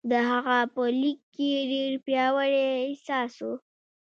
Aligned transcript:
د 0.09 0.13
هغه 0.29 0.57
په 0.73 0.83
لیک 1.01 1.19
کې 1.35 1.51
ډېر 1.71 1.91
پیاوړی 2.05 2.61
احساس 2.85 3.33
و 3.45 3.47